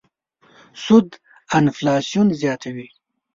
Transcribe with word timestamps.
سود 0.83 1.09
انفلاسیون 1.57 2.27
زیاتوي. 2.39 2.87